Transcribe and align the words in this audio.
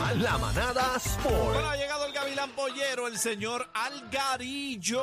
La, 0.00 0.14
la 0.14 0.38
manada 0.38 0.96
Sport. 0.96 1.34
Bueno, 1.54 1.68
ha 1.68 1.76
llegado 1.76 2.06
el 2.06 2.12
gavilán 2.12 2.50
pollero, 2.52 3.06
el 3.08 3.18
señor 3.18 3.68
Algarillo, 3.74 5.02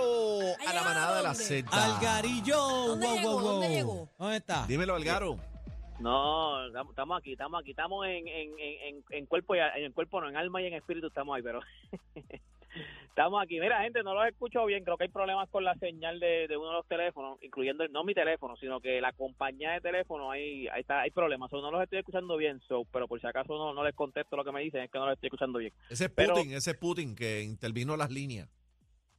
a 0.68 0.74
la 0.74 0.84
manada 0.84 1.18
de 1.18 1.24
la? 1.24 1.34
Z. 1.34 1.68
Algarillo. 1.72 2.58
¿Dónde 2.58 3.06
wow, 3.08 3.16
llegó? 3.16 3.32
wow, 3.32 3.40
wow. 3.42 3.52
¿Dónde 3.52 3.70
llegó? 3.70 4.10
¿Dónde 4.18 4.38
está? 4.38 4.66
Dímelo, 4.68 4.96
Algaro. 4.96 5.38
No, 6.00 6.66
estamos- 6.68 7.20
aquí, 7.20 7.34
estamos 7.34 7.62
aquí, 7.62 7.72
estamos 7.72 8.06
en, 8.06 8.28
en, 8.28 8.50
en, 8.60 8.96
en- 8.96 9.04
en 9.12 9.26
cuerpo 9.26 9.56
y 9.56 9.60
en 9.60 9.92
cuerpo, 9.94 10.20
no, 10.22 10.28
en 10.30 10.36
alma 10.38 10.62
y 10.62 10.68
en 10.68 10.74
espíritu 10.74 11.08
estamos 11.08 11.36
ahí, 11.36 11.42
pero 11.42 11.62
estamos 13.10 13.42
aquí. 13.42 13.60
Mira, 13.60 13.82
gente, 13.82 14.04
no 14.04 14.14
los 14.14 14.28
escucho 14.28 14.66
bien, 14.66 14.84
creo 14.84 14.98
que 14.98 15.06
hay 15.06 15.10
problemas 15.10 15.50
con 15.50 15.64
la 15.64 15.76
señal 15.76 16.20
de, 16.20 16.48
de 16.48 16.58
uno 16.58 16.70
de 16.70 16.74
los 16.76 16.88
teléfonos, 16.88 17.38
incluyendo 17.42 17.84
el- 17.84 17.92
no 17.92 18.04
mi 18.04 18.14
teléfono, 18.14 18.56
sino 18.58 18.80
que 18.82 19.00
la 19.02 19.14
compañía 19.14 19.72
de 19.72 19.82
teléfono, 19.82 20.32
ahí, 20.32 20.68
ahí 20.68 20.82
está, 20.82 21.02
hay 21.02 21.12
problemas, 21.12 21.52
o 21.54 21.62
no 21.62 21.72
los 21.72 21.82
estoy 21.84 22.00
escuchando 22.00 22.38
bien, 22.38 22.60
so, 22.68 22.84
pero 22.92 23.08
por 23.08 23.20
si 23.22 23.28
acaso 23.28 23.58
no, 23.58 23.74
no 23.74 23.84
les 23.84 23.96
contesto 23.96 24.36
lo 24.36 24.44
que 24.44 24.52
me 24.52 24.62
dicen, 24.62 24.82
es 24.82 24.92
que 24.92 24.98
no 25.00 25.06
los 25.06 25.14
estoy 25.14 25.28
escuchando 25.28 25.60
bien. 25.60 25.74
Ese 25.90 26.06
es 26.06 26.12
Pero- 26.12 26.34
Putin, 26.34 26.54
ese 26.54 26.72
es 26.72 26.78
Putin 26.78 27.16
que 27.16 27.42
intervino 27.42 27.96
las 27.98 28.12
líneas. 28.12 28.50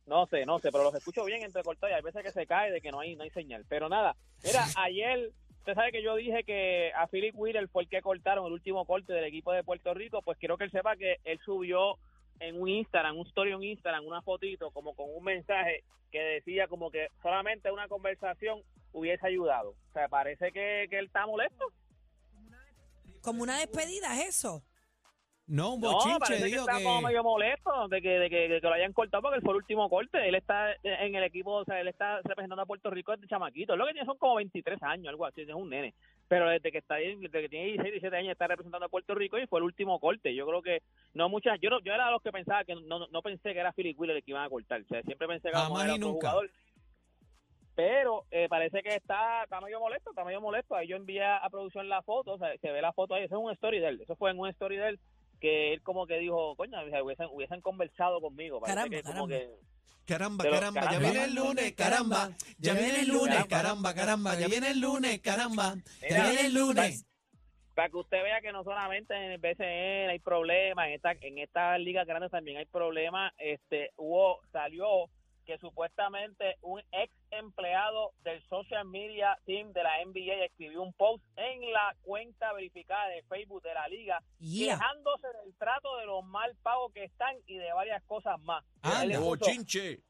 No 0.06 0.26
sé, 0.26 0.46
no 0.46 0.60
sé, 0.60 0.70
pero 0.70 0.84
los 0.84 0.94
escucho 0.94 1.24
bien 1.24 1.42
entrecortados 1.42 1.90
y 1.92 1.96
hay 1.96 2.02
veces 2.02 2.22
que 2.22 2.30
se 2.30 2.46
cae 2.46 2.70
de 2.70 2.80
que 2.80 2.92
no 2.92 3.00
hay 3.00 3.16
no 3.16 3.24
hay 3.24 3.30
señal. 3.30 3.64
Pero 3.68 3.88
nada, 3.88 4.14
mira, 4.44 4.64
ayer, 4.76 5.32
usted 5.58 5.74
sabe 5.74 5.90
que 5.90 6.00
yo 6.00 6.14
dije 6.14 6.44
que 6.44 6.92
a 6.94 7.08
Philip 7.08 7.34
Wheeler 7.36 7.66
fue 7.66 7.82
el 7.82 7.88
que 7.88 8.00
cortaron 8.02 8.46
el 8.46 8.52
último 8.52 8.84
corte 8.84 9.12
del 9.12 9.24
equipo 9.24 9.52
de 9.52 9.64
Puerto 9.64 9.92
Rico, 9.94 10.22
pues 10.22 10.38
quiero 10.38 10.56
que 10.58 10.62
él 10.64 10.70
sepa 10.70 10.94
que 10.94 11.16
él 11.24 11.40
subió 11.44 11.98
en 12.40 12.60
un 12.60 12.68
Instagram, 12.68 13.16
un 13.16 13.26
story 13.26 13.52
en 13.52 13.62
Instagram, 13.62 14.04
una 14.06 14.22
fotito 14.22 14.70
como 14.70 14.94
con 14.94 15.06
un 15.14 15.24
mensaje 15.24 15.84
que 16.10 16.18
decía 16.18 16.68
como 16.68 16.90
que 16.90 17.08
solamente 17.22 17.70
una 17.70 17.88
conversación 17.88 18.62
hubiese 18.92 19.26
ayudado. 19.26 19.70
O 19.70 19.92
sea, 19.92 20.08
parece 20.08 20.52
que, 20.52 20.86
que 20.90 20.98
él 20.98 21.06
está 21.06 21.26
molesto. 21.26 21.66
Como 23.22 23.42
una 23.42 23.58
despedida, 23.58 24.14
¿es 24.20 24.28
eso? 24.28 24.62
No, 25.48 25.74
un 25.74 25.80
No, 25.80 25.92
bochinche, 25.92 26.18
parece 26.18 26.42
que 26.42 26.50
digo 26.50 26.62
está 26.62 26.78
que... 26.78 26.84
como 26.84 27.02
medio 27.02 27.22
molesto 27.22 27.88
de 27.88 28.02
que, 28.02 28.18
de 28.18 28.28
que, 28.28 28.48
de 28.48 28.60
que 28.60 28.66
lo 28.66 28.74
hayan 28.74 28.92
cortado 28.92 29.22
porque 29.22 29.36
él 29.36 29.42
fue 29.42 29.52
el 29.52 29.58
último 29.58 29.88
corte. 29.88 30.28
Él 30.28 30.34
está 30.34 30.72
en 30.82 31.14
el 31.14 31.22
equipo, 31.22 31.52
o 31.52 31.64
sea, 31.64 31.80
él 31.80 31.86
está 31.86 32.20
representando 32.22 32.62
a 32.62 32.66
Puerto 32.66 32.90
Rico 32.90 33.12
desde 33.12 33.28
chamaquito. 33.28 33.76
Lo 33.76 33.86
que 33.86 33.92
tiene 33.92 34.06
son 34.06 34.18
como 34.18 34.34
23 34.36 34.82
años, 34.82 35.08
algo 35.08 35.24
así, 35.24 35.42
es 35.42 35.48
un 35.50 35.70
nene. 35.70 35.94
Pero 36.26 36.48
desde 36.48 36.72
que 36.72 36.78
está 36.78 36.96
desde 36.96 37.30
que 37.30 37.48
tiene 37.48 37.66
16, 37.66 37.92
17 37.92 38.16
años 38.16 38.32
está 38.32 38.48
representando 38.48 38.86
a 38.86 38.88
Puerto 38.88 39.14
Rico 39.14 39.38
y 39.38 39.46
fue 39.46 39.60
el 39.60 39.64
último 39.66 40.00
corte. 40.00 40.34
Yo 40.34 40.46
creo 40.46 40.62
que 40.62 40.82
no 41.14 41.28
muchas, 41.28 41.60
yo 41.60 41.70
no, 41.70 41.80
yo 41.80 41.92
era 41.92 42.06
de 42.06 42.12
los 42.12 42.22
que 42.22 42.32
pensaba 42.32 42.64
que 42.64 42.74
no, 42.74 42.98
no, 42.98 43.06
no 43.06 43.22
pensé 43.22 43.52
que 43.52 43.60
era 43.60 43.72
Philip 43.72 43.98
Wheeler 43.98 44.16
el 44.16 44.24
que 44.24 44.32
iban 44.32 44.44
a 44.44 44.50
cortar. 44.50 44.80
O 44.80 44.88
sea, 44.88 45.00
siempre 45.02 45.28
pensé 45.28 45.50
que 45.50 45.56
era 45.56 45.96
nunca. 45.96 46.30
jugador. 46.30 46.50
Pero 47.76 48.24
eh, 48.30 48.48
parece 48.48 48.82
que 48.82 48.94
está, 48.96 49.44
está 49.44 49.60
medio 49.60 49.78
molesto, 49.78 50.10
está 50.10 50.24
medio 50.24 50.40
molesto. 50.40 50.74
Ahí 50.74 50.88
yo 50.88 50.96
envié 50.96 51.22
a 51.22 51.46
producción 51.50 51.88
la 51.88 52.02
foto, 52.02 52.32
o 52.32 52.38
sea, 52.38 52.56
se 52.56 52.72
ve 52.72 52.80
la 52.80 52.94
foto 52.94 53.14
ahí, 53.14 53.24
eso 53.24 53.36
es 53.36 53.44
un 53.44 53.52
story 53.52 53.78
de 53.78 53.88
él. 53.88 54.00
Eso 54.00 54.16
fue 54.16 54.30
en 54.30 54.38
un 54.38 54.48
story 54.48 54.76
de 54.78 54.88
él 54.88 55.00
que 55.40 55.72
él 55.72 55.82
como 55.82 56.06
que 56.06 56.18
dijo, 56.18 56.54
coño, 56.56 56.78
hubiesen, 57.02 57.28
hubiesen 57.32 57.60
conversado 57.60 58.20
conmigo. 58.20 58.60
Parece 58.60 58.74
Caramba, 58.76 58.96
que 58.96 59.02
como 59.02 59.28
caramba. 59.28 59.38
que 59.38 59.66
Caramba, 60.06 60.42
Pero, 60.44 60.54
caramba, 60.54 60.80
ya 60.82 60.86
caramba. 60.86 61.10
viene 61.10 61.24
el 61.24 61.34
lunes, 61.34 61.72
caramba. 61.72 62.30
Ya 62.58 62.74
viene 62.74 63.00
el 63.00 63.08
lunes, 63.08 63.44
Caramba. 63.46 63.48
caramba, 63.48 63.94
caramba. 63.94 64.34
Ya 64.38 64.46
viene 64.46 64.70
el 64.70 64.80
lunes, 64.80 65.20
caramba. 65.20 65.74
Ya 66.08 66.28
viene 66.30 66.46
el 66.46 66.54
lunes. 66.54 67.04
para 67.74 67.88
que 67.90 67.96
usted 67.96 68.22
vea 68.22 68.40
que 68.40 68.52
no 68.52 68.62
solamente 68.64 69.14
en 69.14 69.32
el 69.32 69.38
BCN 69.38 70.10
hay 70.10 70.18
problemas, 70.20 70.86
en 70.86 70.94
esta 70.94 71.12
en 71.12 71.38
estas 71.38 71.78
ligas 71.80 72.06
grandes 72.06 72.30
también 72.30 72.56
hay 72.58 72.66
problemas. 72.66 73.32
Este 73.38 73.90
hubo 73.96 74.40
salió 74.52 75.10
que 75.44 75.58
supuestamente 75.58 76.56
un 76.62 76.80
ex 76.92 77.12
empleado 77.38 78.12
del 78.22 78.42
social 78.48 78.84
media 78.86 79.38
team 79.44 79.72
de 79.72 79.82
la 79.82 80.04
NBA 80.04 80.44
escribió 80.44 80.82
un 80.82 80.92
post 80.94 81.24
en 81.36 81.70
la 81.72 81.94
cuenta 82.02 82.52
verificada 82.52 83.08
de 83.08 83.22
Facebook 83.24 83.62
de 83.62 83.74
la 83.74 83.88
liga 83.88 84.20
Yeah. 84.38 84.74
quejándose 84.78 85.26
del 85.44 85.56
trato 85.56 85.96
de 85.98 86.06
los 86.06 86.24
mal 86.24 86.54
pagos 86.62 86.92
que 86.92 87.04
están 87.04 87.36
y 87.46 87.56
de 87.58 87.72
varias 87.72 88.02
cosas 88.04 88.38
más. 88.40 88.64
Puso- 89.18 89.24
Bochinche. 89.24 90.00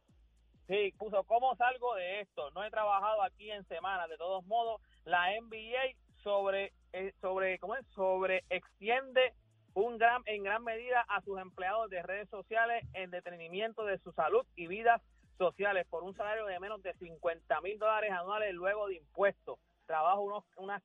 Sí, 0.68 0.92
puso, 0.98 1.22
¿cómo 1.24 1.54
salgo 1.56 1.94
de 1.94 2.20
esto? 2.22 2.50
No 2.50 2.64
he 2.64 2.70
trabajado 2.70 3.22
aquí 3.22 3.50
en 3.52 3.64
semanas. 3.68 4.08
De 4.08 4.16
todos 4.16 4.44
modos, 4.46 4.80
la 5.04 5.30
NBA 5.40 5.94
sobre, 6.24 6.72
eh, 6.92 7.12
sobre, 7.20 7.58
¿cómo 7.60 7.76
es? 7.76 7.86
Sobre 7.94 8.42
extiende 8.50 9.32
un 9.74 9.96
gran, 9.98 10.22
en 10.26 10.42
gran 10.42 10.64
medida 10.64 11.02
a 11.08 11.20
sus 11.22 11.38
empleados 11.38 11.88
de 11.90 12.02
redes 12.02 12.28
sociales 12.30 12.82
en 12.94 13.10
detenimiento 13.10 13.84
de 13.84 13.98
su 13.98 14.10
salud 14.12 14.44
y 14.56 14.66
vidas 14.66 15.00
sociales 15.36 15.86
por 15.88 16.02
un 16.02 16.14
salario 16.14 16.46
de 16.46 16.58
menos 16.60 16.82
de 16.82 16.94
50 16.94 17.60
mil 17.60 17.78
dólares 17.78 18.10
anuales 18.12 18.54
luego 18.54 18.88
de 18.88 18.96
impuestos. 18.96 19.58
Trabajo 19.86 20.22
unos, 20.22 20.44
unas, 20.56 20.82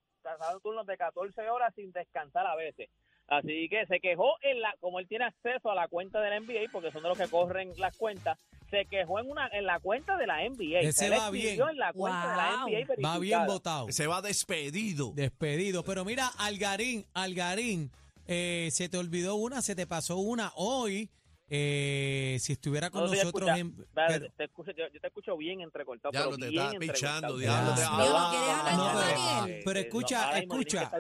turnos 0.62 0.86
de 0.86 0.98
14 0.98 1.50
horas 1.50 1.74
sin 1.76 1.92
descansar 1.92 2.46
a 2.46 2.56
veces. 2.56 2.90
Así 3.28 3.70
que 3.70 3.86
se 3.86 4.00
quejó 4.00 4.36
en 4.42 4.60
la, 4.62 4.76
como 4.82 5.00
él 5.00 5.08
tiene 5.08 5.26
acceso 5.26 5.72
a 5.72 5.76
la 5.76 5.88
cuenta 5.88 6.20
de 6.20 6.30
la 6.30 6.40
NBA, 6.40 6.70
porque 6.72 6.92
son 6.92 7.02
de 7.02 7.10
los 7.10 7.18
que 7.18 7.30
corren 7.30 7.72
las 7.78 7.96
cuentas, 7.98 8.38
se 8.70 8.86
quejó 8.86 9.20
en 9.20 9.30
una, 9.30 9.48
en 9.48 9.66
la 9.66 9.80
cuenta 9.80 10.18
de 10.18 10.28
la 10.28 10.38
NBA. 10.50 10.80
Ese 10.80 11.08
Él 11.08 11.14
va 11.14 11.30
bien. 11.30 11.60
en 11.62 11.78
la 11.78 11.94
cuenta 11.94 12.30
de 12.30 12.36
la. 12.36 12.66
NBA 12.66 13.10
Va 13.10 13.20
bien 13.20 13.46
votado. 13.46 13.92
Se 13.92 14.08
va 14.08 14.22
despedido. 14.22 15.12
Despedido. 15.14 15.84
Pero 15.84 16.04
mira, 16.04 16.28
Algarín, 16.40 17.06
Algarín, 17.14 17.92
eh, 18.28 18.70
se 18.72 18.90
te 18.90 18.98
olvidó 18.98 19.36
una, 19.36 19.62
se 19.62 19.76
te 19.76 19.88
pasó 19.88 20.18
una. 20.18 20.52
Hoy, 20.56 21.10
eh, 21.54 22.38
si 22.40 22.54
estuviera 22.54 22.90
con 22.90 23.02
No 23.02 23.08
nosotros 23.08 23.50
escucha. 23.50 23.58
en... 23.58 23.76
Dale, 23.94 24.30
te 24.38 24.46
escucho- 24.46 24.72
yo, 24.72 24.86
yo 24.94 25.02
te 25.02 25.08
escucho 25.08 25.36
bien 25.36 25.60
entrecortado. 25.60 26.12
Diablo, 26.14 26.38
pero 26.38 26.46
te 26.46 26.50
bien 26.50 26.64
estás 26.64 26.80
pichando, 26.80 27.38
diablo, 27.38 27.76
te- 27.76 27.82
Ah, 27.86 28.30
¿quieres 28.32 28.50
hablar 28.58 28.76
no, 28.78 28.84
con 28.94 29.46
pero- 29.50 29.62
pero 29.66 29.80
escucha, 29.80 30.40
escucha. 30.40 30.92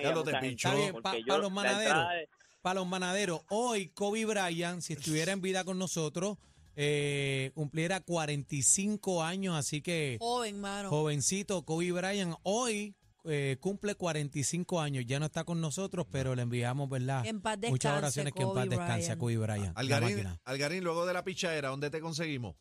Diablo, 0.00 0.24
te 0.24 0.32
pichó. 0.40 0.40
gente, 0.40 0.48
Está 0.54 0.74
bien, 0.74 0.92
pa- 0.94 1.12
porque 1.12 1.24
pa 1.24 1.34
yo, 1.36 1.38
los 1.38 1.52
manaderos. 1.52 2.04
Para 2.60 2.80
los 2.80 2.88
manaderos, 2.88 3.40
hoy 3.50 3.88
Kobe 3.90 4.24
Bryant, 4.24 4.82
si 4.82 4.94
estuviera 4.94 5.30
en 5.32 5.40
vida 5.40 5.62
con 5.62 5.78
nosotros, 5.78 6.38
eh, 6.74 7.52
cumpliera 7.54 8.00
45 8.00 9.22
años, 9.22 9.54
así 9.56 9.80
que 9.80 10.16
Joven, 10.20 10.60
mano. 10.60 10.90
jovencito 10.90 11.64
Kobe 11.64 11.92
Bryant 11.92 12.34
hoy 12.42 12.94
eh, 13.24 13.56
cumple 13.60 13.94
45 13.94 14.80
años, 14.80 15.04
ya 15.06 15.18
no 15.18 15.26
está 15.26 15.44
con 15.44 15.60
nosotros, 15.60 16.06
pero 16.10 16.34
le 16.34 16.42
enviamos, 16.42 16.88
¿verdad? 16.88 17.26
En 17.26 17.40
paz 17.40 17.58
Muchas 17.68 17.96
oraciones 17.96 18.32
que 18.32 18.42
en 18.42 18.52
paz 18.52 18.68
descanse 18.68 19.12
a. 19.12 19.18
Kobe 19.18 19.36
Bryant. 19.36 19.76
Algarín. 19.76 20.26
Algarín, 20.44 20.84
luego 20.84 21.06
de 21.06 21.12
la 21.12 21.24
pichadera, 21.24 21.68
¿dónde 21.68 21.90
te 21.90 22.00
conseguimos? 22.00 22.56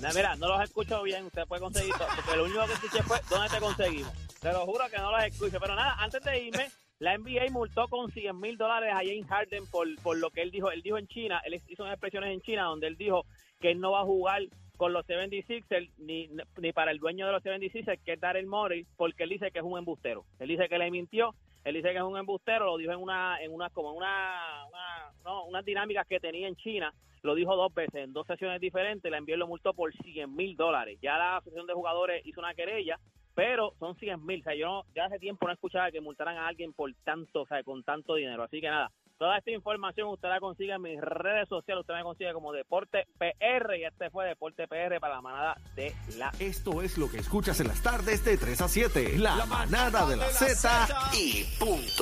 No, 0.00 0.08
mira, 0.12 0.34
no 0.36 0.48
los 0.48 0.62
escucho 0.62 1.02
bien, 1.02 1.24
usted 1.26 1.46
puede 1.46 1.62
conseguir 1.62 1.94
todo, 1.94 2.08
porque 2.16 2.36
lo 2.36 2.44
único 2.44 2.66
que 2.66 2.72
escuché 2.72 3.02
fue 3.04 3.20
¿dónde 3.30 3.48
te 3.48 3.60
conseguimos? 3.60 4.12
Te 4.40 4.52
lo 4.52 4.66
juro 4.66 4.84
que 4.90 4.98
no 4.98 5.12
los 5.12 5.24
escucho, 5.24 5.58
pero 5.60 5.74
nada, 5.76 5.94
antes 5.98 6.22
de 6.22 6.42
irme, 6.42 6.70
la 6.98 7.16
NBA 7.16 7.50
multó 7.50 7.88
con 7.88 8.10
100 8.10 8.38
mil 8.38 8.56
dólares 8.56 8.90
a 8.92 8.98
James 8.98 9.26
Harden 9.28 9.66
por, 9.66 9.86
por 10.02 10.16
lo 10.18 10.30
que 10.30 10.42
él 10.42 10.50
dijo, 10.50 10.70
él 10.70 10.82
dijo 10.82 10.98
en 10.98 11.06
China, 11.06 11.40
él 11.44 11.62
hizo 11.68 11.82
unas 11.82 11.94
expresiones 11.94 12.32
en 12.32 12.40
China 12.42 12.64
donde 12.64 12.88
él 12.88 12.96
dijo 12.96 13.24
que 13.60 13.70
él 13.70 13.80
no 13.80 13.92
va 13.92 14.00
a 14.00 14.04
jugar 14.04 14.42
con 14.76 14.92
los 14.92 15.06
76ers 15.06 15.90
ni, 15.98 16.28
ni 16.58 16.72
para 16.72 16.90
el 16.90 16.98
dueño 16.98 17.26
de 17.26 17.32
los 17.32 17.42
76ers, 17.42 18.00
que 18.04 18.14
es 18.14 18.20
Daryl 18.20 18.46
Morey, 18.46 18.86
porque 18.96 19.24
él 19.24 19.30
dice 19.30 19.50
que 19.50 19.58
es 19.58 19.64
un 19.64 19.78
embustero. 19.78 20.24
Él 20.38 20.48
dice 20.48 20.68
que 20.68 20.78
le 20.78 20.90
mintió, 20.90 21.34
él 21.64 21.74
dice 21.74 21.92
que 21.92 21.98
es 21.98 22.02
un 22.02 22.18
embustero, 22.18 22.66
lo 22.66 22.76
dijo 22.76 22.92
en 22.92 23.00
una, 23.00 23.42
en 23.42 23.52
una, 23.52 23.70
como 23.70 23.92
una, 23.92 24.66
una 24.68 25.12
no, 25.24 25.44
unas 25.44 25.64
dinámicas 25.64 26.06
que 26.06 26.20
tenía 26.20 26.48
en 26.48 26.56
China, 26.56 26.92
lo 27.22 27.34
dijo 27.34 27.56
dos 27.56 27.72
veces, 27.72 27.94
en 28.04 28.12
dos 28.12 28.26
sesiones 28.26 28.60
diferentes, 28.60 29.10
la 29.10 29.20
NBA 29.20 29.36
lo 29.38 29.46
multó 29.46 29.72
por 29.72 29.92
100 29.94 30.34
mil 30.34 30.56
dólares. 30.56 30.98
Ya 31.00 31.16
la 31.16 31.38
asociación 31.38 31.66
de 31.66 31.72
jugadores 31.72 32.26
hizo 32.26 32.40
una 32.40 32.54
querella, 32.54 32.98
pero 33.34 33.72
son 33.78 33.96
100 33.96 34.24
mil. 34.26 34.40
O 34.40 34.44
sea, 34.44 34.54
yo 34.54 34.66
no, 34.66 34.84
ya 34.94 35.06
hace 35.06 35.18
tiempo 35.18 35.46
no 35.46 35.54
escuchaba 35.54 35.90
que 35.90 36.02
multaran 36.02 36.36
a 36.36 36.46
alguien 36.46 36.74
por 36.74 36.92
tanto, 37.02 37.42
o 37.42 37.46
sea, 37.46 37.62
con 37.62 37.82
tanto 37.82 38.14
dinero. 38.14 38.42
Así 38.42 38.60
que 38.60 38.68
nada, 38.68 38.90
toda 39.18 39.38
esta 39.38 39.50
información 39.50 40.08
usted 40.08 40.28
la 40.28 40.40
consigue 40.40 40.72
en 40.72 40.82
mis 40.82 41.00
redes 41.00 41.48
sociales, 41.48 41.82
usted 41.82 41.94
me 41.94 42.02
consigue 42.02 42.32
como 42.32 42.52
Deporte 42.52 43.06
PR 43.18 43.76
y 43.76 43.84
este 43.84 44.10
fue 44.10 44.26
Deporte 44.26 44.66
PR 44.68 45.00
para 45.00 45.14
la 45.14 45.20
manada 45.20 45.56
de 45.76 45.94
la 46.16 46.32
Esto 46.38 46.82
es 46.82 46.98
lo 46.98 47.10
que 47.10 47.18
escuchas 47.18 47.60
en 47.60 47.68
las 47.68 47.82
tardes 47.82 48.24
de 48.24 48.36
3 48.36 48.60
a 48.60 48.68
7. 48.68 49.18
La 49.18 49.46
manada 49.46 50.06
de 50.06 50.16
la 50.16 50.26
Z 50.26 50.88
y 51.14 51.44
punto. 51.58 51.92